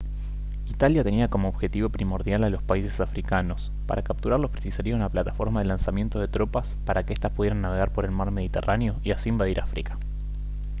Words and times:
italia 0.67 1.03
tenía 1.03 1.27
como 1.27 1.47
objetivo 1.49 1.89
primordial 1.89 2.43
a 2.43 2.49
los 2.49 2.63
países 2.63 2.99
africanos 2.99 3.71
para 3.85 4.01
capturarlos 4.01 4.49
precisaría 4.49 4.95
una 4.95 5.09
plataforma 5.09 5.59
de 5.59 5.67
lanzamiento 5.67 6.19
de 6.19 6.27
tropas 6.27 6.75
para 6.87 7.03
que 7.03 7.13
estas 7.13 7.31
pudieran 7.33 7.61
navegar 7.61 7.93
por 7.93 8.05
el 8.05 8.09
mar 8.11 8.31
mediterráneo 8.31 8.95
y 9.03 9.11
así 9.11 9.29
invadir 9.29 9.59
áfrica 9.61 9.99